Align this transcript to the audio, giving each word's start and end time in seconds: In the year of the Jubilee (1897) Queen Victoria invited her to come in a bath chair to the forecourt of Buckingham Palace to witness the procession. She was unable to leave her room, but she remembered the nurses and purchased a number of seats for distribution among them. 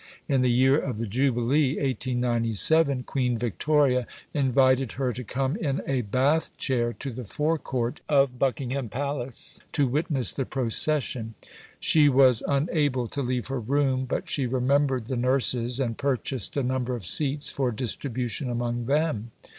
In 0.27 0.41
the 0.41 0.49
year 0.49 0.79
of 0.79 0.97
the 0.97 1.05
Jubilee 1.05 1.75
(1897) 1.77 3.03
Queen 3.03 3.37
Victoria 3.37 4.07
invited 4.33 4.93
her 4.93 5.13
to 5.13 5.23
come 5.23 5.55
in 5.55 5.81
a 5.85 6.01
bath 6.01 6.57
chair 6.57 6.91
to 6.93 7.11
the 7.11 7.23
forecourt 7.23 8.01
of 8.09 8.39
Buckingham 8.39 8.89
Palace 8.89 9.59
to 9.73 9.85
witness 9.85 10.31
the 10.31 10.43
procession. 10.47 11.35
She 11.79 12.09
was 12.09 12.41
unable 12.47 13.07
to 13.09 13.21
leave 13.21 13.45
her 13.45 13.59
room, 13.59 14.05
but 14.05 14.27
she 14.27 14.47
remembered 14.47 15.05
the 15.05 15.17
nurses 15.17 15.79
and 15.79 15.95
purchased 15.99 16.57
a 16.57 16.63
number 16.63 16.95
of 16.95 17.05
seats 17.05 17.51
for 17.51 17.71
distribution 17.71 18.49
among 18.49 18.87
them. 18.87 19.29